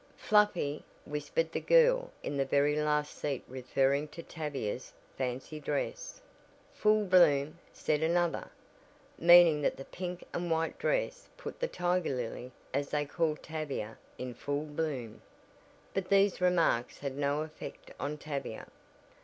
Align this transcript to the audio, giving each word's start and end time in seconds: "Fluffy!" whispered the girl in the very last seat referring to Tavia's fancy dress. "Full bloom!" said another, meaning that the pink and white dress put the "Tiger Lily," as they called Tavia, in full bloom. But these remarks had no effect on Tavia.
"Fluffy!" 0.17 0.83
whispered 1.05 1.51
the 1.51 1.59
girl 1.61 2.09
in 2.23 2.35
the 2.35 2.43
very 2.43 2.75
last 2.75 3.13
seat 3.13 3.43
referring 3.47 4.07
to 4.07 4.23
Tavia's 4.23 4.91
fancy 5.15 5.59
dress. 5.59 6.19
"Full 6.73 7.05
bloom!" 7.05 7.59
said 7.71 8.01
another, 8.01 8.49
meaning 9.19 9.61
that 9.61 9.77
the 9.77 9.85
pink 9.85 10.23
and 10.33 10.49
white 10.49 10.79
dress 10.79 11.29
put 11.37 11.59
the 11.59 11.67
"Tiger 11.67 12.15
Lily," 12.15 12.51
as 12.73 12.89
they 12.89 13.05
called 13.05 13.43
Tavia, 13.43 13.95
in 14.17 14.33
full 14.33 14.65
bloom. 14.65 15.21
But 15.93 16.09
these 16.09 16.41
remarks 16.41 16.97
had 16.97 17.15
no 17.15 17.41
effect 17.43 17.91
on 17.99 18.17
Tavia. 18.17 18.65